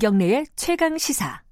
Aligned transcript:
김경래의 0.00 0.46
최강 0.56 0.96
시사. 0.96 1.42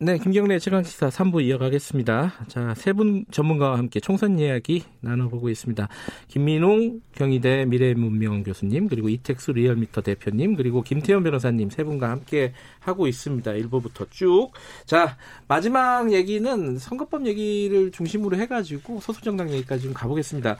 네, 0.00 0.18
김경래 0.18 0.58
최강 0.58 0.82
시사 0.82 1.08
3부 1.08 1.40
이어가겠습니다. 1.44 2.46
자, 2.48 2.74
세 2.74 2.92
분 2.92 3.24
전문가와 3.30 3.78
함께 3.78 4.00
총선 4.00 4.40
이야기 4.40 4.82
나눠보고 5.02 5.48
있습니다. 5.48 5.88
김민웅 6.26 7.00
경희대 7.14 7.66
미래문명 7.66 8.42
교수님, 8.42 8.88
그리고 8.88 9.08
이택수 9.08 9.52
리얼미터 9.52 10.00
대표님, 10.00 10.56
그리고 10.56 10.82
김태현 10.82 11.22
변호사님 11.22 11.70
세 11.70 11.84
분과 11.84 12.10
함께 12.10 12.54
하고 12.80 13.06
있습니다. 13.06 13.52
1부부터 13.52 14.10
쭉. 14.10 14.50
자, 14.84 15.16
마지막 15.46 16.12
얘기는 16.12 16.76
선거법 16.76 17.24
얘기를 17.28 17.92
중심으로 17.92 18.36
해가지고 18.36 18.98
소수정당 18.98 19.48
얘기까지 19.50 19.84
좀 19.84 19.94
가보겠습니다. 19.94 20.56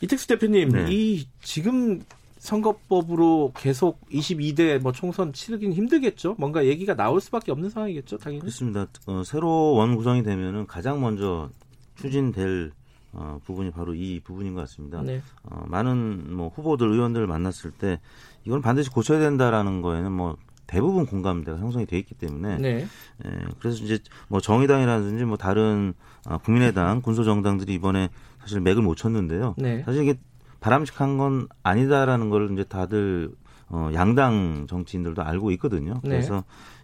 이택수 0.00 0.26
대표님, 0.26 0.70
네. 0.70 0.86
이 0.88 1.24
지금 1.40 2.02
선거법으로 2.38 3.52
계속 3.56 4.00
22대 4.10 4.80
뭐 4.80 4.92
총선 4.92 5.32
치르기는 5.32 5.74
힘들겠죠. 5.74 6.36
뭔가 6.38 6.64
얘기가 6.66 6.94
나올 6.94 7.20
수밖에 7.20 7.52
없는 7.52 7.70
상황이겠죠, 7.70 8.18
당연히. 8.18 8.40
그렇습니다. 8.40 8.86
어, 9.06 9.22
새로 9.24 9.74
원 9.74 9.96
구성이 9.96 10.22
되면은 10.22 10.66
가장 10.66 11.00
먼저 11.00 11.50
추진될 11.96 12.72
어, 13.12 13.38
부분이 13.44 13.70
바로 13.70 13.94
이 13.94 14.20
부분인 14.20 14.54
것 14.54 14.60
같습니다. 14.62 15.02
네. 15.02 15.22
어, 15.44 15.64
많은 15.66 16.34
뭐 16.34 16.48
후보들 16.48 16.88
의원들 16.88 17.26
만났을 17.26 17.70
때 17.70 18.00
이건 18.44 18.62
반드시 18.62 18.90
고쳐야 18.90 19.18
된다라는 19.18 19.82
거에는 19.82 20.12
뭐 20.12 20.36
대부분 20.66 21.06
공감대가 21.06 21.58
형성이 21.58 21.86
돼 21.86 21.98
있기 21.98 22.14
때문에 22.14 22.58
네. 22.58 22.86
예, 23.24 23.30
그래서 23.58 23.82
이제 23.82 23.98
뭐 24.28 24.38
정의당이라든지 24.40 25.24
뭐 25.24 25.36
다른 25.38 25.94
어, 26.26 26.38
국민의당 26.38 27.00
군소 27.00 27.24
정당들이 27.24 27.72
이번에 27.74 28.10
사실 28.38 28.60
맥을 28.60 28.82
못 28.82 28.94
쳤는데요. 28.94 29.54
네. 29.56 29.82
사실 29.84 30.02
이게 30.02 30.18
바람직한 30.60 31.18
건 31.18 31.48
아니다라는 31.62 32.30
걸 32.30 32.50
이제 32.52 32.64
다들 32.64 33.30
어, 33.68 33.90
양당 33.92 34.66
정치인들도 34.68 35.22
알고 35.22 35.50
있거든요. 35.52 36.00
네. 36.02 36.10
그래서 36.10 36.36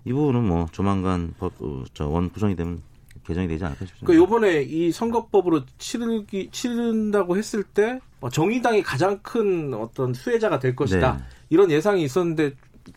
네. 0.05 0.11
이 0.11 0.12
부분은 0.12 0.47
뭐 0.47 0.66
조만간 0.70 1.34
법, 1.39 1.53
어, 1.61 1.84
저원 1.94 2.31
구성이 2.31 2.56
되면 2.56 2.83
개정이 3.27 3.48
되지 3.48 3.64
않을까 3.64 3.86
싶습니다. 3.86 4.06
그러니까 4.06 4.27
이번에 4.27 4.62
이 4.62 4.92
선거법으로 4.92 5.62
치르기 5.78 6.50
치른다고 6.53 7.36
했을 7.39 7.62
때뭐 7.62 8.28
정의당이 8.31 8.83
가장 8.83 9.19
큰 9.22 9.72
어떤 9.72 10.12
수혜자가 10.12 10.59
될 10.59 10.77
것이다 10.77 11.14
네. 11.14 11.25
이런 11.48 11.70
예상이 11.70 12.05
있었는데 12.05 12.53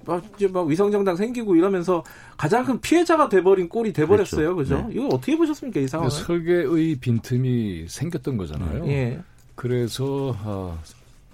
막 0.06 0.22
이제 0.36 0.50
막 0.50 0.68
위성정당 0.68 1.16
생기고 1.16 1.56
이러면서 1.56 2.04
가장 2.36 2.66
큰 2.66 2.82
피해자가 2.82 3.30
돼버린 3.30 3.70
꼴이 3.70 3.94
돼버렸어요, 3.94 4.56
그렇죠? 4.56 4.76
그죠? 4.76 4.88
네. 4.90 4.96
이거 4.96 5.08
어떻게 5.08 5.38
보셨습니까 5.38 5.80
이 5.80 5.88
상황? 5.88 6.10
설계의 6.10 6.96
빈틈이 6.96 7.86
생겼던 7.88 8.36
거잖아요. 8.36 8.86
예. 8.88 9.22
그래서 9.58 10.38
어, 10.44 10.80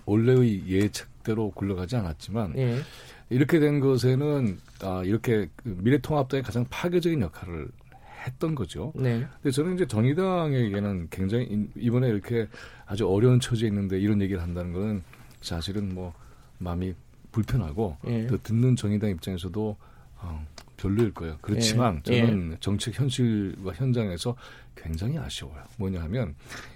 원래의 0.06 0.66
예측대로 0.68 1.52
굴러가지 1.52 1.98
않았지만 1.98 2.58
예. 2.58 2.80
이렇게 3.30 3.60
된 3.60 3.82
것에는 3.82 4.60
아, 4.82 5.04
이렇게 5.04 5.50
그 5.58 5.76
미래통합당의 5.82 6.42
가장 6.42 6.66
파괴적인 6.70 7.22
역할을 7.22 7.68
했던 8.26 8.56
거죠. 8.56 8.94
네. 8.96 9.28
근데 9.42 9.52
저는 9.52 9.76
이제 9.76 9.86
정의당에게는 9.86 11.10
굉장히 11.12 11.68
이번에 11.76 12.08
이렇게 12.08 12.48
아주 12.86 13.06
어려운 13.10 13.42
처지에 13.42 13.68
있는데 13.68 14.00
이런 14.00 14.22
얘기를 14.22 14.42
한다는 14.42 14.72
거는 14.72 15.04
사실은 15.42 15.94
뭐 15.94 16.14
마음이 16.60 16.94
불편하고 17.34 17.98
예. 18.08 18.28
또 18.28 18.38
듣는 18.42 18.78
정의당 18.78 19.10
입장에서도 19.10 19.76
어, 20.24 20.46
별로일 20.78 21.14
거예요. 21.14 21.38
그렇지만 21.42 22.02
예. 22.10 22.26
저는 22.26 22.54
예. 22.54 22.58
정책 22.60 23.00
현실과 23.00 23.74
현장에서 23.74 24.36
굉장히 24.76 25.18
아쉬워요. 25.18 25.64
뭐냐 25.78 26.02
하면 26.04 26.36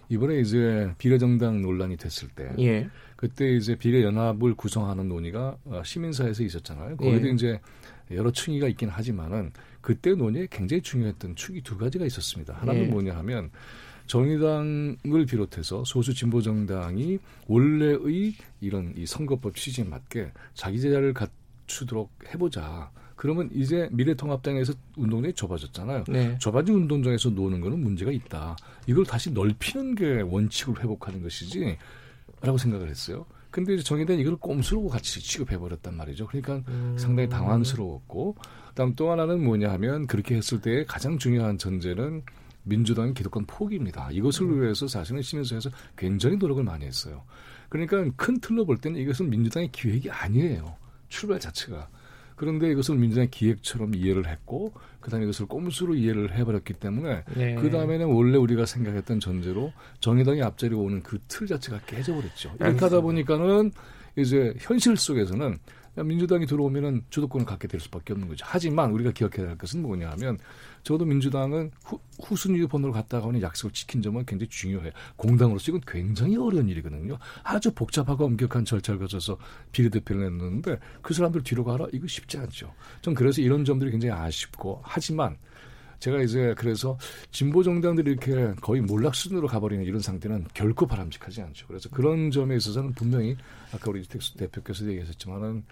이번에 0.09 0.39
이제 0.39 0.93
비례정당 0.97 1.61
논란이 1.61 1.97
됐을 1.97 2.29
때 2.29 2.53
예. 2.59 2.89
그때 3.15 3.55
이제 3.55 3.75
비례연합을 3.75 4.53
구성하는 4.55 5.09
논의가 5.09 5.57
어, 5.65 5.81
시민사회에서 5.83 6.43
있었잖아요. 6.43 6.97
거기도 6.97 7.27
예. 7.27 7.31
이제 7.31 7.59
여러 8.11 8.31
층위가 8.31 8.67
있긴 8.69 8.89
하지만은 8.89 9.51
그때 9.81 10.13
논의에 10.13 10.47
굉장히 10.49 10.81
중요했던 10.81 11.35
축이 11.35 11.61
두 11.61 11.77
가지가 11.77 12.05
있었습니다. 12.05 12.53
하나는 12.53 12.83
예. 12.83 12.87
뭐냐 12.87 13.15
하면 13.17 13.51
정의당을 14.05 15.25
비롯해서 15.27 15.83
소수 15.85 16.13
진보 16.13 16.41
정당이 16.41 17.19
원래의 17.47 18.35
이런 18.61 18.93
이 18.95 19.05
선거법 19.05 19.55
취지에 19.55 19.83
맞게 19.83 20.31
자기 20.53 20.79
제자를 20.79 21.13
갖 21.13 21.29
추도록 21.67 22.11
해보자. 22.33 22.89
그러면 23.15 23.49
이제 23.53 23.89
미래통합당에서 23.91 24.73
운동장이 24.95 25.33
좁아졌잖아요. 25.33 26.03
네. 26.07 26.37
좁아진 26.37 26.75
운동장에서 26.75 27.29
노는 27.29 27.61
거는 27.61 27.79
문제가 27.79 28.11
있다. 28.11 28.55
이걸 28.85 29.05
다시 29.05 29.31
넓히는 29.31 29.95
게 29.95 30.21
원칙을 30.21 30.81
회복하는 30.81 31.21
것이지 31.23 31.77
라고 32.41 32.57
생각을 32.57 32.89
했어요. 32.89 33.25
근데 33.49 33.73
이제 33.73 33.83
정의당 33.83 34.19
이걸 34.19 34.35
꼼수로 34.35 34.87
같이 34.87 35.19
취급해버렸단 35.19 35.95
말이죠. 35.95 36.27
그러니까 36.27 36.61
음. 36.67 36.95
상당히 36.97 37.27
당황스러웠고, 37.27 38.35
그다음 38.69 38.93
또 38.95 39.09
하나는 39.09 39.43
뭐냐 39.43 39.71
하면 39.71 40.05
그렇게 40.05 40.35
했을 40.35 40.61
때 40.61 40.85
가장 40.85 41.17
중요한 41.17 41.57
전제는 41.57 42.21
민주당의 42.63 43.15
기득권 43.15 43.45
포기입니다. 43.47 44.09
이것을 44.11 44.45
음. 44.45 44.61
위해서 44.61 44.87
사실은 44.87 45.23
시민사회에서 45.23 45.71
굉장히 45.95 46.35
노력을 46.37 46.63
많이 46.63 46.85
했어요. 46.85 47.23
그러니까 47.69 48.05
큰 48.15 48.39
틀로 48.39 48.65
볼 48.65 48.77
때는 48.77 48.99
이것은 48.99 49.29
민주당의 49.29 49.71
기획이 49.71 50.11
아니에요. 50.11 50.75
출발 51.09 51.39
자체가. 51.39 51.89
그런데 52.35 52.69
이것을 52.69 52.95
민주당의 52.97 53.31
기획처럼 53.31 53.95
이해를 53.95 54.27
했고 54.27 54.73
그다음에 55.01 55.23
이것을 55.25 55.47
꼼수로 55.47 55.95
이해를 55.95 56.35
해버렸기 56.37 56.73
때문에 56.73 57.23
네. 57.35 57.55
그다음에는 57.55 58.05
원래 58.05 58.37
우리가 58.37 58.67
생각했던 58.67 59.19
전제로 59.19 59.73
정의당이 60.01 60.43
앞자리에 60.43 60.77
오는 60.77 61.01
그 61.01 61.17
틀 61.27 61.47
자체가 61.47 61.79
깨져버렸죠. 61.87 62.53
이렇게 62.59 62.79
하다 62.79 63.01
보니까는 63.01 63.71
이제 64.17 64.53
현실 64.59 64.97
속에서는 64.97 65.57
민주당이 66.03 66.45
들어오면은 66.45 67.03
주도권을 67.09 67.45
갖게 67.45 67.67
될 67.67 67.79
수밖에 67.79 68.13
없는 68.13 68.27
거죠. 68.27 68.45
하지만 68.47 68.91
우리가 68.91 69.11
기억해야 69.11 69.49
할 69.49 69.57
것은 69.57 69.81
뭐냐 69.81 70.11
하면 70.11 70.37
저도 70.83 71.05
민주당은 71.05 71.71
후, 71.83 71.99
후순위 72.23 72.65
번호를 72.67 72.93
갖다가 72.93 73.27
오는 73.27 73.41
약속을 73.41 73.73
지킨 73.73 74.01
점은 74.01 74.25
굉장히 74.25 74.49
중요해요. 74.49 74.91
공당으로서 75.15 75.71
이건 75.71 75.81
굉장히 75.87 76.37
어려운 76.37 76.69
일이거든요. 76.69 77.17
아주 77.43 77.71
복잡하고 77.73 78.25
엄격한 78.25 78.65
절차를 78.65 78.99
거쳐서 78.99 79.37
비례대표를 79.71 80.23
냈는데 80.23 80.79
그 81.01 81.13
사람들 81.13 81.43
뒤로 81.43 81.63
가라? 81.63 81.87
이거 81.91 82.07
쉽지 82.07 82.37
않죠. 82.37 82.73
전 83.01 83.13
그래서 83.13 83.41
이런 83.41 83.65
점들이 83.65 83.91
굉장히 83.91 84.13
아쉽고 84.13 84.81
하지만 84.83 85.37
제가 85.99 86.21
이제 86.21 86.53
그래서 86.57 86.97
진보 87.31 87.63
정당들이 87.63 88.11
이렇게 88.11 88.53
거의 88.61 88.81
몰락 88.81 89.15
수준으로 89.15 89.47
가버리는 89.47 89.83
이런 89.83 89.99
상태는 89.99 90.45
결코 90.53 90.85
바람직하지 90.85 91.41
않죠. 91.41 91.67
그래서 91.67 91.89
그런 91.89 92.29
점에 92.29 92.55
있어서는 92.55 92.93
분명히 92.93 93.35
아까 93.73 93.89
우리 93.89 94.03
대표께서 94.03 94.85
얘기하셨지만은 94.85 95.63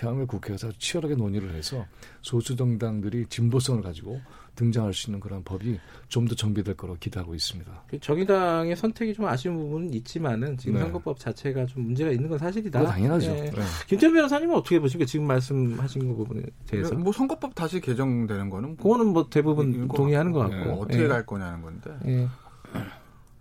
향후 0.00 0.26
국회에서 0.26 0.72
치열하게 0.78 1.14
논의를 1.16 1.54
해서 1.54 1.84
소수 2.22 2.56
정당들이 2.56 3.26
진보성을 3.28 3.82
가지고 3.82 4.20
등장할 4.54 4.92
수 4.92 5.08
있는 5.08 5.18
그런 5.20 5.42
법이 5.44 5.78
좀 6.08 6.26
더 6.26 6.34
정비될 6.34 6.76
거로 6.76 6.96
기대하고 7.00 7.34
있습니다. 7.34 7.84
그 7.88 7.98
정의당의 7.98 8.76
선택이 8.76 9.14
좀 9.14 9.26
아쉬운 9.26 9.56
부분은 9.56 9.92
있지만은 9.94 10.56
지금 10.56 10.74
네. 10.74 10.80
선거법 10.80 11.18
자체가 11.18 11.66
좀 11.66 11.84
문제가 11.84 12.10
있는 12.10 12.28
건 12.28 12.38
사실이다. 12.38 12.84
당연하죠. 12.84 13.32
네. 13.32 13.50
네. 13.50 13.62
김태현 13.88 14.12
변호사님은 14.14 14.54
어떻게 14.54 14.78
보십니까? 14.78 15.06
지금 15.08 15.26
말씀하신 15.26 16.08
그 16.08 16.14
부분에 16.14 16.42
대해서. 16.66 16.94
뭐 16.94 17.12
선거법 17.12 17.54
다시 17.54 17.80
개정되는 17.80 18.50
거는 18.50 18.68
뭐 18.70 18.76
그거는 18.76 19.12
뭐 19.12 19.28
대부분 19.28 19.88
동의하는 19.88 20.32
것 20.32 20.40
같고 20.40 20.56
네. 20.56 20.70
어떻게 20.70 21.08
갈 21.08 21.26
거냐는 21.26 21.62
건데. 21.62 22.28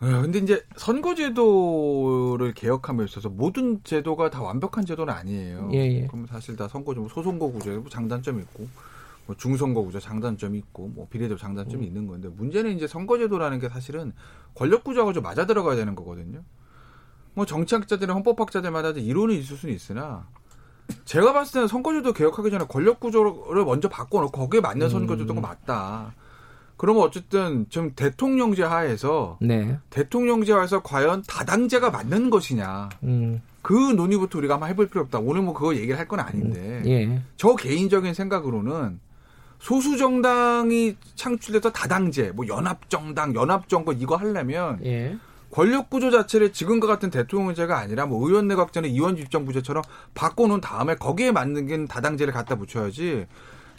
네. 0.02 0.10
근데 0.20 0.40
이제 0.40 0.66
선거제도를 0.78 2.54
개혁함에 2.56 3.04
있어서 3.04 3.30
모든 3.30 3.84
제도가 3.84 4.32
다 4.32 4.42
완벽한 4.42 4.84
제도는 4.84 5.14
아니에요. 5.14 5.70
예, 5.74 5.78
예. 5.78 6.08
그럼 6.08 6.26
사실 6.26 6.56
다 6.56 6.68
선거제 6.68 7.00
소선거 7.14 7.52
구조에 7.52 7.78
뭐 7.78 7.88
장단점이 7.88 8.42
있고 8.42 8.68
뭐 9.28 9.36
중선거 9.36 9.84
구조 9.84 10.00
장단점이 10.00 10.58
있고 10.58 10.88
뭐 10.88 11.08
비례대표 11.08 11.38
장단점이 11.38 11.84
음. 11.84 11.88
있는 11.88 12.08
건데 12.08 12.30
문제는 12.30 12.76
이제 12.76 12.88
선거제도라는 12.88 13.60
게 13.60 13.70
사실은 13.70 14.12
권력 14.56 14.84
구조하고 14.84 15.14
좀 15.14 15.22
맞아 15.22 15.46
들어가야 15.46 15.76
되는 15.76 15.94
거거든요. 15.94 16.42
뭐 17.36 17.46
정치학자들이나 17.46 18.16
헌법학자들마다 18.16 18.90
이론이 18.90 19.38
있을 19.38 19.56
수는 19.56 19.76
있으나 19.76 20.28
제가 21.06 21.32
봤을 21.32 21.54
때는 21.54 21.68
선거제도 21.68 22.12
개혁하기 22.12 22.50
전에 22.50 22.66
권력 22.68 23.00
구조를 23.00 23.66
먼저 23.66 23.88
바꿔놓고 23.88 24.32
거기에 24.32 24.62
맞는 24.62 24.88
음. 24.88 24.90
선거제도가 24.90 25.42
맞다. 25.42 26.16
그러면 26.82 27.04
어쨌든 27.04 27.68
좀 27.70 27.92
대통령제 27.96 28.64
하에서 28.64 29.38
네. 29.40 29.78
대통령제 29.92 30.52
하에서 30.52 30.82
과연 30.82 31.22
다당제가 31.28 31.92
맞는 31.92 32.32
것이냐. 32.32 32.90
음. 33.04 33.40
그 33.62 33.74
논의부터 33.74 34.40
우리가 34.40 34.56
한번 34.56 34.70
해볼 34.70 34.88
필요 34.88 35.02
없다. 35.02 35.20
오늘 35.20 35.44
뭐 35.44 35.54
그거 35.54 35.76
얘기를 35.76 36.00
할 36.00 36.08
건 36.08 36.20
아닌데. 36.22 36.60
음. 36.60 36.88
예. 36.88 37.22
저 37.38 37.56
개인적인 37.56 38.16
생각으로는 38.16 39.00
소수 39.60 39.96
정당이 39.96 40.96
창출돼서 41.14 41.72
다당제, 41.72 42.32
뭐 42.32 42.48
연합 42.48 42.90
정당, 42.90 43.36
연합 43.36 43.70
정권 43.70 44.00
이거 44.00 44.16
하려면 44.16 44.80
예. 44.84 45.16
권력 45.52 45.92
구조 45.92 46.10
자체를 46.10 46.52
지금과 46.52 46.88
같은 46.88 47.12
대통령제가 47.12 47.78
아니라 47.78 48.08
뭐 48.08 48.28
의원 48.28 48.48
내각제는 48.48 48.90
의원 48.90 49.18
집정부제처럼 49.18 49.84
바꿔놓은 50.16 50.62
다음에 50.62 50.96
거기에 50.96 51.32
맞는 51.32 51.68
게 51.68 51.86
다당제를 51.86 52.34
갖다 52.34 52.56
붙여야지. 52.56 53.28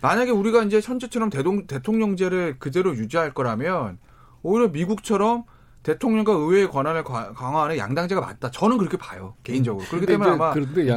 만약에 0.02 0.32
우리가 0.32 0.64
이제 0.64 0.80
현재처럼 0.82 1.30
대동, 1.30 1.66
대통령제를 1.66 2.56
그대로 2.58 2.94
유지할 2.94 3.32
거라면 3.32 3.98
오히려 4.42 4.68
미국처럼 4.68 5.44
대통령과 5.84 6.32
의회의 6.32 6.68
권한을 6.68 7.04
강화하는 7.04 7.78
양당제가 7.78 8.20
맞다. 8.20 8.50
저는 8.50 8.78
그렇게 8.78 8.96
봐요. 8.96 9.34
개인적으로. 9.42 9.84
그렇기 9.86 10.06
때문에 10.06 10.30
아마 10.30 10.54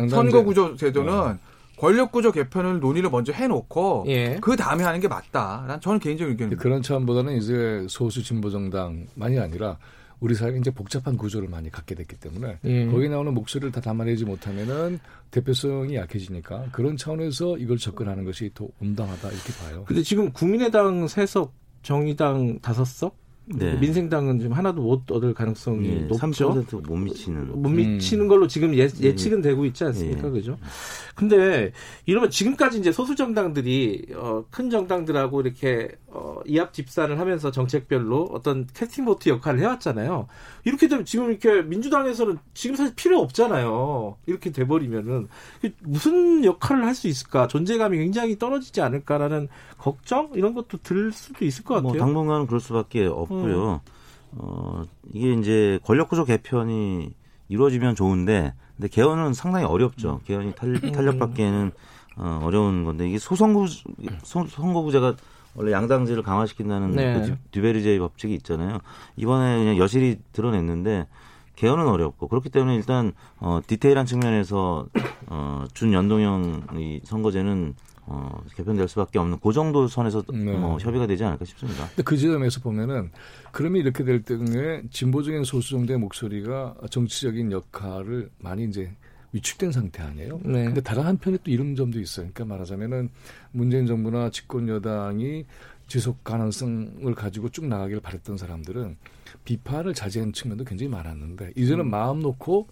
선거 0.09 0.43
구조 0.43 0.75
제도는 0.75 1.13
어. 1.13 1.37
권력 1.77 2.11
구조 2.11 2.31
개편을 2.31 2.79
논의를 2.79 3.09
먼저 3.09 3.31
해놓고 3.31 4.05
예. 4.07 4.37
그 4.41 4.55
다음에 4.55 4.83
하는 4.83 4.99
게 4.99 5.07
맞다. 5.07 5.65
난 5.67 5.79
저는 5.81 5.99
개인적인 5.99 6.31
의견입니다. 6.31 6.61
그런 6.61 6.81
차원보다는 6.81 7.37
이제 7.37 7.85
소수 7.89 8.23
진보 8.23 8.49
정당만이 8.49 9.39
아니라 9.39 9.77
우리 10.19 10.35
사회가 10.35 10.57
이제 10.57 10.71
복잡한 10.71 11.17
구조를 11.17 11.47
많이 11.49 11.69
갖게 11.69 11.95
됐기 11.95 12.17
때문에 12.17 12.59
예. 12.63 12.85
거기 12.87 13.09
나오는 13.09 13.33
목소리를 13.33 13.71
다 13.71 13.81
담아내지 13.81 14.25
못하면은 14.25 14.99
대표성이 15.31 15.95
약해지니까 15.95 16.69
그런 16.71 16.97
차원에서 16.97 17.57
이걸 17.57 17.77
접근하는 17.77 18.23
것이 18.23 18.51
더 18.53 18.67
온당하다 18.81 19.29
이렇게 19.29 19.53
봐요. 19.63 19.85
근데 19.87 20.01
지금 20.01 20.31
국민의당 20.31 21.07
세석 21.07 21.53
정의당 21.81 22.59
다섯 22.59 22.85
석 22.85 23.24
네. 23.47 23.75
민생당은 23.75 24.39
지금 24.39 24.53
하나도 24.53 24.81
못 24.81 25.11
얻을 25.11 25.35
가능성이 25.35 25.87
네, 25.87 25.99
높죠. 26.07 26.51
3%못 26.51 26.97
미치는. 26.97 27.61
못 27.61 27.69
미치는 27.69 28.27
걸로 28.27 28.47
지금 28.47 28.73
예, 28.75 28.89
예측은 28.99 29.41
네. 29.41 29.49
되고 29.49 29.65
있지 29.65 29.83
않습니까? 29.83 30.23
네. 30.23 30.31
그죠? 30.31 30.57
근데 31.13 31.71
이러면 32.05 32.29
지금까지 32.29 32.79
이제 32.79 32.91
소수 32.91 33.15
정당들이 33.15 34.07
어, 34.15 34.43
큰 34.49 34.69
정당들하고 34.69 35.41
이렇게 35.41 35.91
어, 36.07 36.39
이합 36.45 36.73
집산을 36.73 37.19
하면서 37.19 37.51
정책별로 37.51 38.29
어떤 38.33 38.67
캐스팅 38.73 39.05
보트 39.05 39.29
역할을 39.29 39.59
해왔잖아요. 39.59 40.27
이렇게 40.65 40.87
되면 40.87 41.05
지금 41.05 41.29
이렇게 41.29 41.61
민주당에서는 41.61 42.37
지금 42.53 42.75
사실 42.75 42.95
필요 42.95 43.19
없잖아요. 43.19 44.17
이렇게 44.25 44.51
돼버리면은 44.51 45.27
무슨 45.81 46.43
역할을 46.43 46.85
할 46.85 46.95
수 46.95 47.07
있을까? 47.07 47.47
존재감이 47.47 47.97
굉장히 47.97 48.39
떨어지지 48.39 48.81
않을까라는 48.81 49.49
걱정 49.77 50.31
이런 50.33 50.53
것도 50.55 50.77
들 50.81 51.11
수도 51.11 51.45
있을 51.45 51.63
것뭐 51.63 51.81
같아요. 51.81 51.91
뭐 51.93 51.99
당분간은 51.99 52.47
그럴 52.47 52.59
수밖에 52.59 53.05
없 53.05 53.29
고요. 53.41 53.81
음. 53.83 53.95
어, 54.37 54.83
이게 55.13 55.33
이제 55.33 55.79
권력구조 55.83 56.25
개편이 56.25 57.13
이루어지면 57.47 57.95
좋은데 57.95 58.53
근데 58.75 58.87
개헌은 58.89 59.33
상당히 59.33 59.65
어렵죠. 59.65 60.21
개헌이 60.25 60.53
탄, 60.55 60.75
음. 60.75 60.91
탄력받기에는 60.91 61.71
어, 62.17 62.39
어려운 62.43 62.83
건데 62.83 63.07
이게 63.07 63.17
소선거 63.17 63.65
선거구제가 64.23 65.15
원래 65.55 65.71
양당제를 65.71 66.21
강화시킨다는 66.21 66.91
네. 66.91 67.13
그 67.13 67.37
듀베리제의 67.51 67.99
법칙이 67.99 68.33
있잖아요. 68.35 68.79
이번에 69.15 69.57
그냥 69.57 69.77
여실히 69.77 70.17
드러냈는데 70.33 71.07
개헌은 71.55 71.87
어렵고 71.87 72.27
그렇기 72.27 72.49
때문에 72.49 72.75
일단 72.75 73.13
어, 73.39 73.61
디테일한 73.65 74.05
측면에서 74.05 74.87
어, 75.27 75.65
준연동형 75.73 76.67
이 76.77 76.99
선거제는 77.05 77.75
어, 78.07 78.39
개편될 78.55 78.87
수밖에 78.87 79.17
없는 79.19 79.39
그 79.41 79.51
정도 79.51 79.87
선에서 79.87 80.23
네. 80.31 80.55
뭐 80.57 80.77
협의가 80.77 81.07
되지 81.07 81.23
않을까 81.23 81.45
싶습니다. 81.45 81.87
근데 81.87 82.03
그 82.03 82.17
지점에서 82.17 82.59
보면은 82.61 83.11
그러면 83.51 83.81
이렇게 83.81 84.03
될 84.03 84.21
때에 84.21 84.83
진보적인 84.91 85.43
소수 85.43 85.71
정도의 85.71 85.97
목소리가 85.99 86.75
정치적인 86.89 87.51
역할을 87.51 88.29
많이 88.39 88.65
이제 88.65 88.91
위축된 89.31 89.71
상태 89.71 90.03
아니에요. 90.03 90.39
네. 90.43 90.65
근데 90.65 90.81
다른 90.81 91.03
한편에 91.03 91.37
또 91.43 91.51
이런 91.51 91.75
점도 91.75 91.99
있어요. 91.99 92.29
그러니까 92.33 92.45
말하자면은 92.45 93.09
문재인 93.51 93.85
정부나 93.85 94.29
집권 94.29 94.69
여당이 94.69 95.45
지속 95.87 96.23
가능성을 96.23 97.13
가지고 97.15 97.49
쭉 97.49 97.65
나가기를 97.65 98.01
바랬던 98.01 98.37
사람들은 98.37 98.97
비판을 99.43 99.93
자제한 99.93 100.31
측면도 100.31 100.63
굉장히 100.63 100.89
많았는데 100.89 101.53
이제는 101.55 101.85
음. 101.85 101.89
마음 101.89 102.21
놓고 102.21 102.67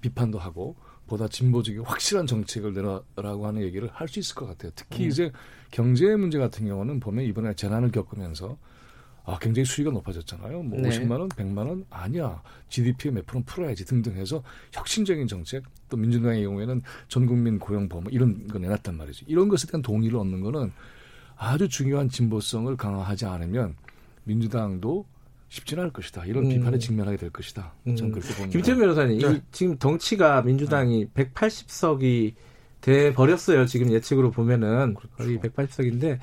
비판도 0.00 0.38
하고 0.38 0.76
보다 1.06 1.28
진보적인 1.28 1.82
확실한 1.82 2.26
정책을 2.26 2.74
내라라고 2.74 3.46
하는 3.46 3.62
얘기를 3.62 3.88
할 3.92 4.08
수 4.08 4.18
있을 4.18 4.34
것 4.34 4.46
같아요. 4.46 4.72
특히 4.74 5.04
음. 5.04 5.08
이제 5.08 5.32
경제 5.70 6.14
문제 6.16 6.38
같은 6.38 6.66
경우는 6.66 7.00
보면 7.00 7.24
이번에 7.24 7.54
재난을 7.54 7.90
겪으면서 7.90 8.56
아, 9.24 9.38
굉장히 9.40 9.66
수위가 9.66 9.90
높아졌잖아요. 9.90 10.62
뭐 10.62 10.80
네. 10.80 10.88
50만 10.88 11.18
원, 11.18 11.28
100만 11.28 11.68
원 11.68 11.84
아니야. 11.90 12.40
GDP의 12.68 13.12
몇 13.12 13.26
프로 13.26 13.42
풀어야지 13.44 13.84
등등 13.84 14.14
해서 14.16 14.44
혁신적인 14.72 15.26
정책 15.26 15.64
또 15.88 15.96
민주당의 15.96 16.44
경우에는 16.44 16.82
전 17.08 17.26
국민 17.26 17.58
고용 17.58 17.88
보험 17.88 18.04
이런 18.10 18.46
거 18.46 18.60
내놨단 18.60 18.96
말이죠. 18.96 19.24
이런 19.28 19.48
것에 19.48 19.66
대한 19.66 19.82
동의를 19.82 20.16
얻는 20.18 20.40
거는 20.42 20.72
아주 21.36 21.68
중요한 21.68 22.08
진보성을 22.08 22.74
강화하지 22.76 23.26
않으면 23.26 23.74
민주당도 24.22 25.04
쉽지는 25.48 25.82
않을 25.84 25.92
것이다. 25.92 26.24
이런 26.26 26.44
음. 26.44 26.48
비판에 26.50 26.78
직면하게 26.78 27.16
될 27.16 27.30
것이다. 27.30 27.72
저는 27.84 28.02
음. 28.04 28.12
그렇게 28.12 28.28
봅니다. 28.34 28.50
김태현 28.52 28.78
변호사님, 28.78 29.18
네. 29.20 29.32
이, 29.36 29.40
지금 29.52 29.78
덩치가 29.78 30.42
민주당이 30.42 31.08
네. 31.14 31.24
180석이 31.32 32.34
돼 32.80 33.12
버렸어요. 33.14 33.66
지금 33.66 33.90
예측으로 33.90 34.30
보면은 34.30 34.94
그렇죠. 34.94 35.16
거의 35.16 35.38
180석인데 35.38 36.18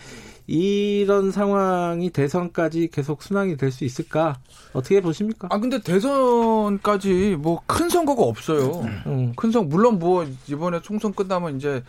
이런 0.48 1.31
상황이 1.31 2.10
대선까지 2.10 2.90
계속 2.92 3.22
순항이 3.24 3.58
될 3.58 3.72
수 3.72 3.84
있을까? 3.86 4.40
어떻게 4.74 5.02
보십니까? 5.02 5.48
아 5.52 5.60
근데 5.60 5.81
대선까지 5.81 7.38
뭐 7.40 7.62
큰 7.66 7.90
선거가 7.90 8.22
없어요. 8.24 8.81
음. 9.08 9.34
큰 9.36 9.52
선, 9.52 9.68
물론 9.68 10.00
뭐 10.00 10.25
이번에 10.48 10.81
총선 10.81 11.14
끝나면 11.14 11.58
이제 11.58 11.84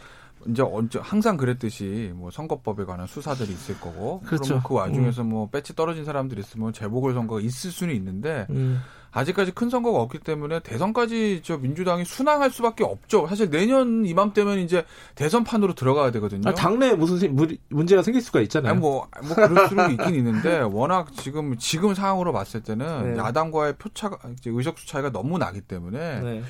이제 0.49 0.63
언제 0.63 0.99
항상 1.03 1.37
그랬듯이 1.37 2.13
뭐 2.15 2.31
선거법에 2.31 2.85
관한 2.85 3.07
수사들이 3.07 3.53
있을 3.53 3.81
거고 3.81 4.21
그렇죠. 4.21 4.63
그 4.63 4.75
와중에서 4.75 5.23
음. 5.23 5.29
뭐 5.29 5.49
배치 5.49 5.75
떨어진 5.75 6.05
사람들이 6.05 6.41
있으면 6.41 6.73
재보궐 6.73 7.15
선거가 7.15 7.41
있을 7.41 7.71
수는 7.71 7.95
있는데 7.95 8.47
음. 8.51 8.81
아직까지 9.15 9.53
큰 9.53 9.71
선거가 9.71 10.01
없기 10.01 10.19
때문에 10.19 10.61
대선까지 10.61 11.43
저 11.45 11.57
민주당이 11.57 12.05
순항할 12.05 12.51
수밖에 12.51 12.83
없죠. 12.83 13.27
사실 13.29 13.49
내년 13.49 14.05
이맘때면 14.05 14.59
이제 14.59 14.85
대선판으로 15.15 15.75
들어가야 15.75 16.11
되거든요. 16.11 16.49
아, 16.49 16.55
당내에 16.55 16.95
무슨 16.95 17.35
문제가 17.69 18.03
생길 18.03 18.21
수가 18.21 18.41
있잖아요. 18.41 18.73
아니, 18.73 18.81
뭐, 18.81 19.07
뭐 19.23 19.37
그럴 19.37 19.69
수는 19.69 19.93
있긴 19.93 20.17
있는데 20.17 20.61
워낙 20.61 21.13
지금 21.15 21.57
지금 21.59 21.95
상황으로 21.95 22.33
봤을 22.33 22.63
때는 22.65 23.15
네. 23.15 23.19
야당과의 23.19 23.77
표차가 23.77 24.19
의석수 24.45 24.89
차이가 24.89 25.11
너무 25.13 25.39
나기 25.39 25.61
때문에. 25.61 26.21
네. 26.21 26.43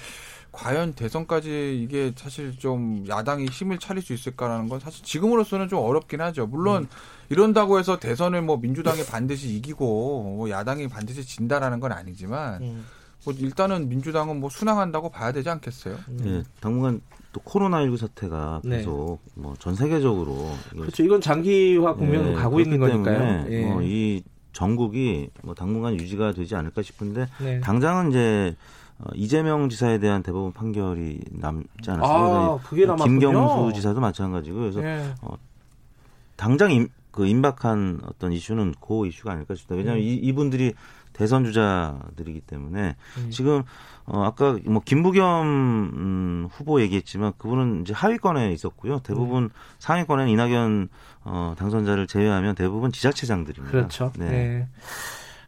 과연 0.55 0.95
대선까지 0.95 1.83
이게 1.83 2.13
사실 2.17 2.57
좀 2.59 3.05
야당이 3.09 3.47
힘을 3.47 3.79
차릴 3.79 4.03
수 4.03 4.13
있을까라는 4.15 4.69
건 4.69 4.81
사실 4.81 5.05
지금으로서는 5.05 5.69
좀 5.69 5.81
어렵긴 5.81 6.21
하죠. 6.21 6.47
물론 6.47 6.85
음. 6.85 6.89
이런다고 7.29 7.79
해서 7.79 7.99
대선을 7.99 8.43
뭐 8.43 8.57
민주당이 8.57 9.05
반드시 9.05 9.55
이기고 9.57 10.35
뭐 10.37 10.51
야당이 10.51 10.89
반드시 10.89 11.25
진다라는 11.25 11.81
건 11.81 11.93
아니지만 11.93 12.63
음. 12.63 12.85
뭐 13.25 13.35
일단은 13.37 13.89
민주당은 13.89 14.39
뭐 14.39 14.49
순항한다고 14.49 15.11
봐야 15.11 15.33
되지 15.33 15.49
않겠어요? 15.51 15.97
음. 16.09 16.19
네, 16.23 16.43
당분간 16.61 17.01
또 17.33 17.41
코로나19 17.41 17.97
사태가 17.97 18.61
네. 18.65 18.79
계속 18.79 19.21
네. 19.25 19.33
뭐 19.35 19.51
뭐전 19.51 19.75
세계적으로 19.75 20.51
그렇죠. 20.71 21.03
이건 21.03 21.21
장기화 21.21 21.95
국면으로 21.95 22.31
네, 22.31 22.35
가고 22.35 22.61
있는 22.61 22.79
거니까요. 22.79 23.47
예. 23.51 23.71
어, 23.71 23.83
이 23.83 24.23
전국이 24.53 25.31
뭐 25.43 25.55
당분간 25.55 25.99
유지가 25.99 26.33
되지 26.33 26.55
않을까 26.55 26.83
싶은데 26.83 27.27
네. 27.41 27.61
당장은 27.61 28.11
이제 28.11 28.57
어, 28.57 28.84
이재명 29.15 29.69
지사에 29.69 29.99
대한 29.99 30.23
대법원 30.23 30.53
판결이 30.53 31.21
남지 31.31 31.91
않았습니다. 31.91 32.05
아, 32.05 32.59
그게 32.65 32.87
남았군요. 32.87 33.21
김경수 33.21 33.75
지사도 33.75 34.01
마찬가지고 34.01 34.59
그래서 34.59 34.81
네. 34.81 35.13
어, 35.23 35.37
당장 36.37 36.71
임, 36.71 36.89
그 37.11 37.27
임박한 37.27 38.01
어떤 38.07 38.33
이슈는 38.33 38.75
그 38.81 39.07
이슈가 39.07 39.33
아닐까 39.33 39.55
싶다. 39.55 39.75
왜냐하면 39.75 40.03
음. 40.03 40.07
이, 40.07 40.15
이분들이 40.15 40.75
대선 41.13 41.45
주자들이기 41.45 42.41
때문에 42.41 42.97
음. 43.19 43.31
지금 43.31 43.63
어 44.05 44.25
아까 44.25 44.59
뭐 44.65 44.83
김부겸 44.85 45.47
음, 45.47 46.49
후보 46.51 46.81
얘기했지만 46.81 47.33
그분은 47.39 47.83
이제 47.83 47.95
하위권에 47.95 48.53
있었고요. 48.53 48.99
대부분 48.99 49.45
음. 49.45 49.51
상위권에는 49.79 50.31
이낙연 50.31 50.89
어 51.25 51.55
당선자를 51.57 52.09
제외하면 52.09 52.57
대부분 52.57 52.91
지자체장들입니다. 52.91 53.71
그렇죠. 53.71 54.13
네. 54.19 54.29
네. 54.29 54.69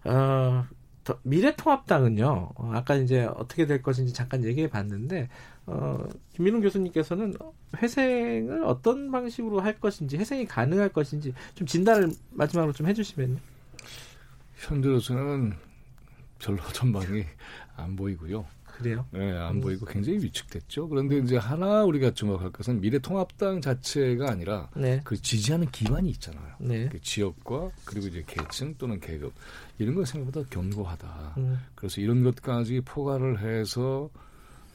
어, 0.05 0.65
미래통합당은요. 1.23 2.51
어, 2.55 2.71
아까 2.75 2.95
이제 2.97 3.25
어떻게 3.25 3.67
될 3.67 3.83
것인지 3.83 4.13
잠깐 4.13 4.45
얘기해 4.45 4.69
봤는데 4.69 5.29
어, 5.67 6.07
김민웅 6.35 6.61
교수님께서는 6.61 7.35
회생을 7.77 8.65
어떤 8.65 9.11
방식으로 9.11 9.61
할 9.61 9.79
것인지 9.79 10.17
회생이 10.17 10.47
가능할 10.47 10.91
것인지 10.91 11.35
좀 11.55 11.67
진단을 11.67 12.11
마지막으로 12.31 12.73
좀 12.73 12.87
해주시면요. 12.89 13.37
현재로서는 14.57 15.55
별로 16.39 16.63
전망이 16.73 17.25
안 17.77 17.97
보이고요. 17.97 18.47
그래요? 18.77 19.07
네, 19.11 19.33
안 19.33 19.57
음. 19.57 19.61
보이고 19.61 19.87
굉장히 19.87 20.19
위축됐죠. 20.19 20.89
그런데 20.89 21.19
이제 21.19 21.37
하나 21.39 21.83
우리가 21.85 22.11
주목할 22.11 22.53
것은 22.53 22.81
미래통합당 22.81 23.63
자체가 23.63 24.31
아니라 24.31 24.69
네. 24.77 25.01
그 25.03 25.21
지지하는 25.21 25.71
기반이 25.71 26.11
있잖아요. 26.11 26.55
네. 26.61 26.89
그 26.91 27.01
지역과 27.01 27.71
그리고 27.87 28.09
이제 28.09 28.23
계층 28.27 28.75
또는 28.77 29.01
계급 29.01 29.33
이런 29.79 29.95
거 29.95 30.05
생각보다 30.05 30.47
견고하다. 30.51 31.35
음. 31.39 31.59
그래서 31.75 32.03
이런 32.03 32.23
것까지 32.23 32.83
포괄을 32.85 33.41
해서 33.41 34.11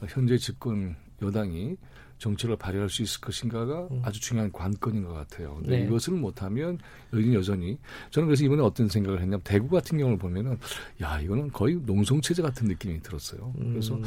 현재 0.08 0.36
집권 0.36 0.96
여당이 1.22 1.76
정책을 2.22 2.56
발휘할 2.56 2.88
수 2.88 3.02
있을 3.02 3.20
것인가가 3.20 3.88
음. 3.90 4.00
아주 4.04 4.20
중요한 4.20 4.50
관건인 4.52 5.02
것 5.02 5.12
같아요. 5.12 5.56
근데 5.56 5.80
네. 5.80 5.86
이것을 5.86 6.14
못하면 6.14 6.78
여기는 7.12 7.34
여전히 7.34 7.78
저는 8.10 8.28
그래서 8.28 8.44
이번에 8.44 8.62
어떤 8.62 8.88
생각을 8.88 9.18
했냐면 9.18 9.40
대구 9.42 9.68
같은 9.68 9.98
경우를 9.98 10.18
보면은 10.18 10.56
야 11.02 11.20
이거는 11.20 11.50
거의 11.50 11.80
농성 11.84 12.20
체제 12.20 12.40
같은 12.40 12.68
느낌이 12.68 13.02
들었어요. 13.02 13.52
음. 13.58 13.70
그래서 13.70 13.98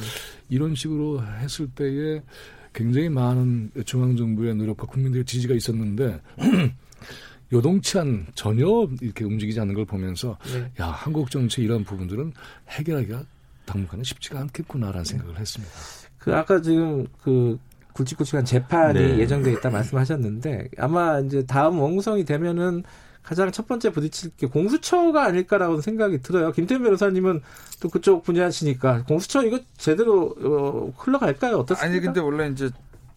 이런 0.48 0.74
식으로 0.75 1.22
했을 1.22 1.67
때에 1.67 2.22
굉장히 2.74 3.10
많은 3.10 3.72
중앙 3.86 4.15
정부의 4.15 4.55
노력과 4.55 4.88
국민들의 4.88 5.25
지지가 5.25 5.53
있었는데 5.53 6.22
요동치 7.51 8.00
않 8.00 8.27
전혀 8.34 8.65
이렇게 9.01 9.25
움직이지 9.25 9.60
않는 9.60 9.75
걸 9.75 9.86
보면서 9.86 10.38
네. 10.53 10.72
야 10.81 10.88
한국 10.88 11.29
정치 11.29 11.62
이런 11.62 11.84
부분들은 11.84 12.31
해결하기가 12.69 13.24
당분간은 13.65 14.03
쉽지가 14.05 14.39
않겠구나라는 14.39 15.03
네. 15.03 15.10
생각을 15.10 15.38
했습니다. 15.38 15.74
그 16.17 16.34
아까 16.34 16.62
지금 16.62 17.05
그 17.22 17.60
굵직굵직한 17.95 18.45
재판이 18.45 18.99
네. 18.99 19.17
예정돼 19.19 19.51
있다 19.53 19.69
말씀하셨는데 19.69 20.69
아마 20.77 21.19
이제 21.21 21.45
다음 21.45 21.79
원구성이 21.79 22.25
되면은 22.25 22.83
가장 23.23 23.51
첫 23.51 23.67
번째 23.67 23.89
부딪힐 23.89 24.31
게 24.37 24.45
공수처가 24.45 25.23
아닐까라고 25.23 25.81
생각이 25.81 26.21
들어요. 26.21 26.51
김태현 26.51 26.83
변호사님은 26.83 27.41
또 27.79 27.89
그쪽 27.89 28.23
분야시니까 28.23 29.03
공수처 29.05 29.43
이거 29.43 29.59
제대로 29.77 30.35
어, 30.39 30.93
흘러갈까요? 30.95 31.57
어떻습니까? 31.57 31.85
아니 31.85 31.99
근데 32.01 32.19
원래 32.19 32.47
이제 32.49 32.69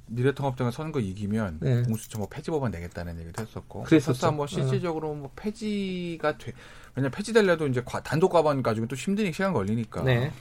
미래통합당을 0.06 0.72
선거 0.72 1.00
이기면 1.00 1.58
네. 1.60 1.82
공수처 1.82 2.18
뭐 2.18 2.28
폐지 2.28 2.50
법안 2.50 2.70
내겠다는 2.70 3.20
얘기도 3.20 3.42
했었고 3.42 3.82
그래서 3.82 4.32
뭐 4.32 4.44
어. 4.44 4.46
실질적으로 4.46 5.12
뭐 5.12 5.30
폐지가 5.36 6.38
돼 6.38 6.52
왜냐 6.94 7.10
폐지될래도 7.10 7.66
이제 7.66 7.82
단독 8.02 8.30
과반 8.30 8.62
가지고 8.62 8.86
또 8.86 8.96
힘드니 8.96 9.32
시간 9.34 9.52
걸리니까 9.52 10.04
네. 10.04 10.32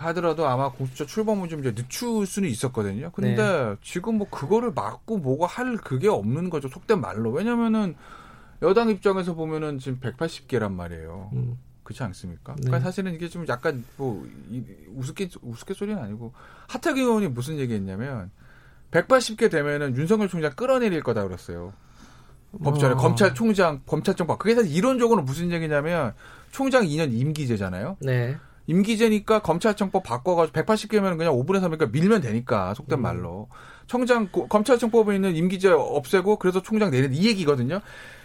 하더라도 0.00 0.46
아마 0.46 0.70
공수처 0.70 1.04
출범을 1.04 1.48
좀 1.48 1.60
이제 1.60 1.74
늦출 1.74 2.26
수는 2.26 2.48
있었거든요. 2.48 3.10
근데 3.12 3.36
네. 3.36 3.76
지금 3.82 4.16
뭐 4.16 4.28
그거를 4.30 4.72
막고 4.72 5.18
뭐가 5.18 5.46
할 5.46 5.76
그게 5.76 6.08
없는 6.08 6.48
거죠. 6.48 6.68
속된 6.68 7.00
말로. 7.00 7.30
왜냐면은 7.30 7.94
여당 8.62 8.88
입장에서 8.88 9.34
보면은 9.34 9.78
지금 9.78 10.00
180개란 10.00 10.72
말이에요. 10.72 11.30
음. 11.34 11.58
그렇지 11.82 12.02
않습니까? 12.04 12.54
네. 12.54 12.62
그러니까 12.66 12.80
사실은 12.84 13.14
이게 13.14 13.28
좀 13.28 13.44
약간 13.48 13.84
뭐 13.96 14.26
우습게 14.94 15.28
우습게 15.42 15.74
소리는 15.74 16.00
아니고 16.00 16.32
하태경 16.68 16.98
의원이 16.98 17.28
무슨 17.28 17.58
얘기했냐면 17.58 18.30
180개 18.92 19.50
되면은 19.50 19.96
윤석열 19.96 20.28
총장 20.28 20.52
끌어내릴 20.54 21.02
거다 21.02 21.24
그랬어요. 21.24 21.72
법전에 22.62 22.94
어. 22.94 22.96
검찰총장 22.96 23.82
검찰청 23.86 24.26
법 24.26 24.38
그게 24.38 24.54
사실 24.54 24.74
이론적으로 24.74 25.22
무슨 25.22 25.50
얘기냐면 25.52 26.14
총장 26.52 26.84
2년 26.84 27.12
임기제잖아요. 27.12 27.98
네. 28.00 28.36
임기제니까 28.66 29.40
검찰청법 29.40 30.02
바꿔가지고 30.04 30.60
180개면 30.60 31.18
그냥 31.18 31.34
5분의 31.34 31.60
3이니까 31.60 31.90
밀면 31.90 32.20
되니까 32.20 32.74
속된 32.74 32.98
음. 32.98 33.02
말로 33.02 33.48
청장 33.86 34.28
검찰청법에 34.30 35.14
있는 35.14 35.34
임기제 35.34 35.70
없애고 35.70 36.36
그래서 36.36 36.62
총장 36.62 36.90
내는 36.90 37.12
이 37.12 37.26
얘기거든요. 37.26 37.80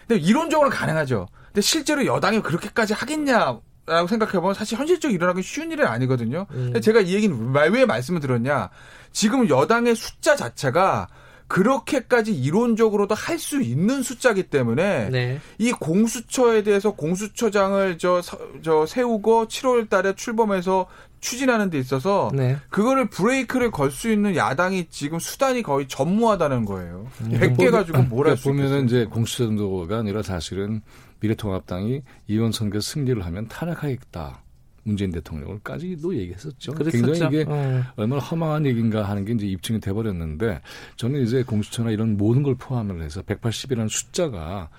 근데 0.07 0.21
이론적으로 0.21 0.69
가능하죠. 0.69 1.27
근데 1.47 1.61
실제로 1.61 2.05
여당이 2.05 2.41
그렇게까지 2.41 2.93
하겠냐? 2.93 3.59
라고 3.87 4.07
생각해보면 4.07 4.55
사실 4.55 4.79
현실적으로 4.79 5.15
일어나기 5.15 5.43
쉬운 5.43 5.71
일은 5.71 5.85
아니거든요. 5.85 6.47
음. 6.51 6.73
제가 6.81 7.01
이 7.01 7.13
얘기는 7.13 7.53
왜 7.53 7.85
말씀을 7.85 8.19
드렸냐. 8.19 8.69
지금 9.11 9.47
여당의 9.47 9.95
숫자 9.95 10.35
자체가 10.35 11.07
그렇게까지 11.47 12.33
이론적으로도 12.33 13.13
할 13.15 13.35
수 13.39 13.61
있는 13.61 14.01
숫자기 14.01 14.43
때문에 14.43 15.09
네. 15.09 15.39
이 15.59 15.71
공수처에 15.71 16.63
대해서 16.63 16.91
공수처장을 16.91 17.97
저, 17.97 18.21
저 18.63 18.85
세우고 18.85 19.47
7월 19.47 19.89
달에 19.89 20.15
출범해서 20.15 20.87
추진하는 21.19 21.69
데 21.69 21.77
있어서 21.79 22.31
네. 22.33 22.57
그거를 22.69 23.09
브레이크를 23.09 23.71
걸 23.71 23.91
수 23.91 24.11
있는 24.11 24.35
야당이 24.35 24.87
지금 24.89 25.19
수단이 25.19 25.61
거의 25.63 25.87
전무하다는 25.87 26.65
거예요. 26.65 27.07
음. 27.21 27.31
100개 27.31 27.69
가지고 27.71 28.03
뭘 28.03 28.27
할수 28.27 28.43
그러니까 28.45 28.63
보면은 28.67 28.85
이제 28.85 29.05
공수처 29.05 29.45
정도가 29.45 29.97
아니라 29.97 30.23
사실은 30.23 30.81
미래통합당이 31.19 32.01
이원 32.27 32.51
선거 32.51 32.79
승리를 32.79 33.23
하면 33.25 33.47
탄핵하겠다. 33.47 34.43
문재인 34.85 35.11
대통령을까지도 35.11 36.15
얘기했었죠. 36.15 36.73
그랬었죠. 36.73 37.05
굉장히 37.05 37.35
이게 37.35 37.45
어. 37.49 37.83
얼마나 37.95 38.21
허망한 38.21 38.65
얘기인가 38.67 39.03
하는 39.03 39.25
게 39.25 39.33
이제 39.33 39.47
입증이 39.47 39.79
돼버렸는데 39.79 40.61
저는 40.95 41.23
이제 41.23 41.43
공수처나 41.43 41.89
이런 41.89 42.17
모든 42.17 42.43
걸 42.43 42.55
포함을 42.55 43.01
해서 43.01 43.21
180이라는 43.23 43.89
숫자가 43.89 44.69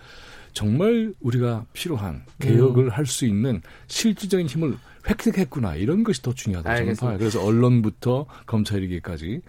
정말 0.53 1.13
우리가 1.21 1.67
필요한 1.73 2.23
개혁을 2.39 2.85
음. 2.85 2.91
할수 2.91 3.27
있는 3.27 3.61
실질적인 3.89 4.47
힘을 4.47 4.77
획득했구나 5.09 5.75
이런 5.75 6.05
것이 6.05 6.23
더 6.23 6.33
중요하다고 6.33 6.77
저는 6.77 6.97
봐요. 6.97 7.19
그래서 7.19 7.45
언론부터 7.45 8.27
검찰이기까지 8.47 9.43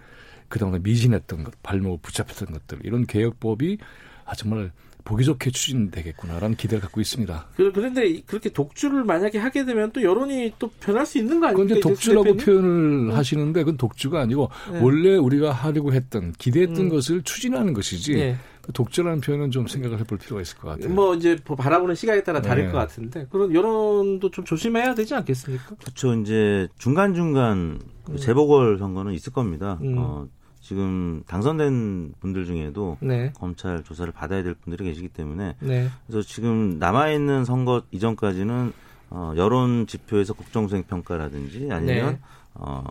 그동안 0.49 0.81
미진했던 0.81 1.43
것, 1.43 1.61
발목을 1.61 1.99
붙잡혔던 2.01 2.51
것들 2.51 2.79
이런 2.83 3.05
개혁법이 3.05 3.77
아 4.25 4.33
정말 4.33 4.71
보기 5.07 5.23
좋게 5.23 5.51
추진되겠구나라는 5.51 6.57
기대를 6.57 6.81
갖고 6.81 6.99
있습니다. 6.99 7.47
그, 7.55 7.71
그런데 7.71 8.21
그렇게 8.25 8.49
독주를 8.49 9.05
만약에 9.05 9.37
하게 9.37 9.63
되면 9.63 9.89
또 9.93 10.03
여론이 10.03 10.55
또 10.59 10.69
변할 10.81 11.05
수 11.05 11.17
있는 11.17 11.39
거 11.39 11.47
아닙니까? 11.47 11.75
그건 11.75 11.93
독주라고 11.93 12.35
표현을 12.35 13.07
네. 13.07 13.13
하시는데 13.13 13.61
그건 13.61 13.77
독주가 13.77 14.19
아니고 14.19 14.49
네. 14.69 14.81
원래 14.81 15.15
우리가 15.15 15.53
하려고 15.53 15.93
했던 15.93 16.33
기대했던 16.33 16.77
음. 16.77 16.89
것을 16.89 17.21
추진하는 17.23 17.71
것이지 17.71 18.15
네. 18.15 18.35
그 18.61 18.73
독주라는 18.73 19.21
표현은 19.21 19.51
좀 19.51 19.65
생각을 19.65 19.97
해볼 20.01 20.17
필요가 20.17 20.41
있을 20.41 20.57
것 20.57 20.67
같아요. 20.67 20.93
뭐 20.93 21.15
이제 21.15 21.37
뭐 21.47 21.55
바라보는 21.55 21.95
시각에 21.95 22.21
따라 22.23 22.41
다를 22.41 22.65
네. 22.65 22.71
것 22.73 22.77
같은데 22.77 23.27
그런 23.31 23.55
여론도 23.55 24.29
좀 24.31 24.43
조심해야 24.43 24.93
되지 24.93 25.15
않겠습니까? 25.15 25.75
그렇죠. 25.75 26.13
이제 26.15 26.67
중간 26.77 27.13
중간 27.13 27.79
음. 28.09 28.17
재보궐 28.17 28.77
선거는 28.77 29.13
있을 29.13 29.31
겁니다. 29.31 29.79
음. 29.81 29.95
어, 29.97 30.27
지금 30.67 31.23
당선된 31.27 32.15
분들 32.19 32.43
중에도 32.43 32.97
네. 32.99 33.31
검찰 33.37 33.85
조사를 33.85 34.11
받아야 34.11 34.43
될 34.43 34.53
분들이 34.53 34.83
계시기 34.83 35.07
때문에 35.07 35.55
네. 35.61 35.87
그래서 36.05 36.27
지금 36.27 36.77
남아 36.77 37.11
있는 37.11 37.45
선거 37.45 37.83
이전까지는 37.91 38.73
어, 39.09 39.31
여론 39.37 39.87
지표에서 39.87 40.33
국정수행 40.33 40.83
평가라든지 40.83 41.69
아니면 41.71 42.15
네. 42.15 42.19
어, 42.55 42.83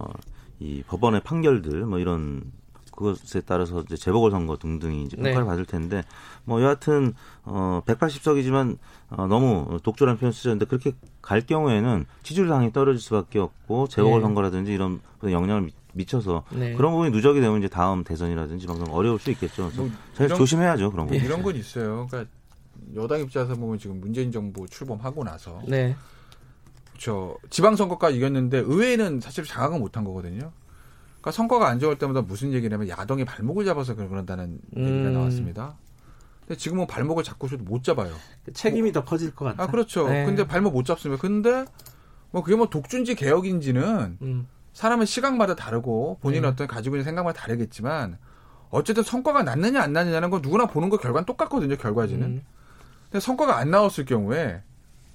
이 0.59 0.83
법원의 0.87 1.21
판결들 1.21 1.85
뭐 1.85 1.99
이런 1.99 2.51
그것에 2.93 3.43
따라서 3.45 3.83
이제 3.83 3.95
재보궐 3.95 4.31
선거 4.31 4.57
등등이 4.57 5.03
이제 5.03 5.19
평가를 5.19 5.43
네. 5.43 5.47
받을 5.47 5.67
텐데 5.67 6.03
뭐 6.45 6.63
여하튼 6.63 7.13
어 7.45 7.83
180석이지만 7.85 8.79
어, 9.11 9.27
너무 9.27 9.79
독조란 9.83 10.17
표현 10.17 10.33
쓰셨는데 10.33 10.65
그렇게 10.65 10.93
갈 11.21 11.43
경우에는 11.43 12.07
지지율 12.23 12.49
당이 12.49 12.73
떨어질 12.73 13.03
수밖에 13.03 13.39
없고 13.39 13.89
재보궐 13.89 14.21
네. 14.21 14.23
선거라든지 14.23 14.73
이런 14.73 15.01
영향을 15.23 15.69
미쳐서 15.97 16.45
네. 16.53 16.75
그런 16.75 16.93
부분이 16.93 17.11
누적이 17.11 17.41
되면 17.41 17.59
이제 17.59 17.69
다음 17.69 18.05
대선이라든지 18.05 18.67
방금 18.67 18.91
어려울 18.91 19.19
수 19.19 19.31
있겠죠. 19.31 19.71
뭐잘 19.75 20.37
조심해야죠 20.37 20.91
그런 20.93 21.07
거. 21.07 21.13
네, 21.13 21.19
이런 21.19 21.43
건 21.43 21.57
있어요. 21.57 22.07
그러니까 22.11 22.31
여당 22.95 23.21
입장에서 23.21 23.55
보면 23.55 23.79
지금 23.79 24.01
문재인 24.01 24.31
정부 24.31 24.67
출범하고 24.69 25.25
나서 25.25 25.61
네. 25.67 25.97
저 26.99 27.37
지방선거까지 27.51 28.17
이겼는데 28.17 28.59
의회는 28.59 29.21
사실 29.21 29.45
장악은 29.45 29.81
못한 29.81 30.05
거거든요. 30.05 30.53
그러니까 31.21 31.31
선거가 31.33 31.69
안 31.69 31.81
좋을 31.81 31.99
때마다 31.99 32.23
무슨 32.23 32.53
얘기냐면 32.53 32.89
야당이 32.89 33.25
발목을 33.25 33.65
잡아서 33.65 33.95
그런다는 33.95 34.61
음. 34.77 34.85
얘기가 34.87 35.11
나왔습니다. 35.11 35.77
근데 36.47 36.57
지금은 36.57 36.87
발목을 36.87 37.25
잡고 37.25 37.49
싶어도 37.49 37.65
못 37.65 37.83
잡아요. 37.83 38.15
책임이 38.53 38.93
뭐, 38.93 38.93
더 38.93 39.05
커질 39.05 39.35
것 39.35 39.47
같아요. 39.47 39.67
아 39.67 39.71
그렇죠. 39.71 40.09
네. 40.09 40.25
근데 40.25 40.47
발목 40.47 40.73
못 40.73 40.85
잡습니다. 40.85 41.21
근데 41.21 41.65
뭐 42.31 42.43
그게 42.43 42.55
뭐 42.55 42.69
독준지 42.69 43.15
개혁인지는 43.17 44.19
음. 44.23 44.47
사람의 44.77 45.07
시각마다 45.07 45.55
다르고 45.55 46.19
본인의 46.21 46.43
네. 46.43 46.49
어떤 46.49 46.67
가지고 46.67 46.97
있는 46.97 47.05
생각마다 47.05 47.41
다르겠지만 47.41 48.19
어쨌든 48.69 49.03
성과가 49.03 49.43
났느냐 49.43 49.81
안 49.81 49.95
났느냐는 49.95 50.29
건 50.29 50.43
누구나 50.43 50.67
보는 50.67 50.91
거 50.91 50.99
결과는 50.99 51.25
똑같거든요. 51.25 51.77
결과지는. 51.77 52.27
음. 52.27 52.43
근데 53.05 53.21
성과가 53.21 53.57
안 53.57 53.71
나왔을 53.71 54.05
경우에 54.05 54.63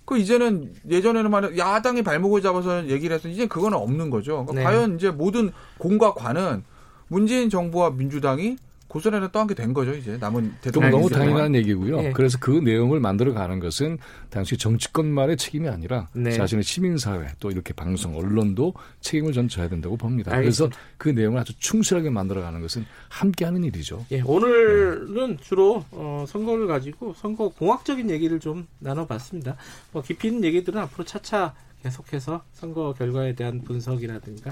그 0.05 0.17
이제는 0.17 0.73
예전에는 0.89 1.29
말해 1.29 1.57
야당이 1.59 2.01
발목을 2.01 2.41
잡아서 2.41 2.87
얘기를 2.87 3.15
해서 3.15 3.27
이제 3.29 3.45
그거는 3.45 3.77
없는 3.77 4.09
거죠. 4.09 4.47
그러니까 4.47 4.53
네. 4.55 4.63
과연 4.63 4.95
이제 4.95 5.11
모든 5.11 5.51
공과 5.77 6.15
관은 6.15 6.63
문재인 7.07 7.51
정부와 7.51 7.91
민주당이 7.91 8.57
고소란을 8.91 9.31
떠한 9.31 9.47
게된 9.47 9.73
거죠 9.73 9.95
이제 9.95 10.17
남은 10.19 10.55
대통령 10.59 10.91
너무 10.91 11.09
당연한 11.09 11.55
얘기고요. 11.55 12.01
네. 12.01 12.11
그래서 12.11 12.37
그 12.41 12.51
내용을 12.51 12.99
만들어가는 12.99 13.61
것은 13.61 13.97
당시 14.29 14.57
정치권만의 14.57 15.37
책임이 15.37 15.69
아니라 15.69 16.09
네. 16.11 16.31
자신의 16.31 16.63
시민사회 16.63 17.27
또 17.39 17.51
이렇게 17.51 17.71
방송 17.73 18.17
언론도 18.17 18.73
책임을 18.99 19.31
전 19.31 19.47
져야 19.47 19.69
된다고 19.69 19.95
봅니다. 19.95 20.33
알겠습니다. 20.33 20.75
그래서 20.75 20.95
그 20.97 21.07
내용을 21.07 21.39
아주 21.39 21.57
충실하게 21.57 22.09
만들어가는 22.09 22.59
것은 22.59 22.85
함께하는 23.07 23.63
일이죠. 23.63 24.05
예, 24.11 24.19
오늘은 24.19 25.37
네. 25.37 25.37
주로 25.41 25.85
어, 25.91 26.25
선거를 26.27 26.67
가지고 26.67 27.13
선거 27.13 27.47
공학적인 27.47 28.09
얘기를 28.09 28.41
좀 28.41 28.67
나눠봤습니다. 28.79 29.55
뭐 29.93 30.01
깊이 30.01 30.27
있는 30.27 30.43
얘기들은 30.43 30.81
앞으로 30.81 31.05
차차 31.05 31.53
계속해서 31.83 32.43
선거 32.53 32.93
결과에 32.93 33.33
대한 33.33 33.61
분석이라든가 33.63 34.51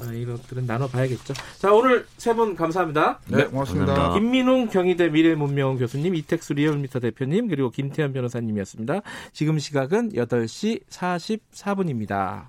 어, 0.00 0.12
이것들은 0.12 0.66
나눠봐야겠죠. 0.66 1.34
자 1.58 1.72
오늘 1.72 2.06
세 2.16 2.32
분 2.32 2.54
감사합니다. 2.54 3.18
네, 3.28 3.44
고맙습니다. 3.46 3.86
감사합니다. 3.94 4.14
김민웅 4.14 4.68
경희대 4.68 5.08
미래문명 5.08 5.76
교수님, 5.78 6.14
이택수 6.14 6.54
리얼미터 6.54 7.00
대표님 7.00 7.48
그리고 7.48 7.70
김태현 7.70 8.12
변호사님이었습니다. 8.12 9.00
지금 9.32 9.58
시각은 9.58 10.12
8시 10.12 10.84
44분입니다. 10.88 12.44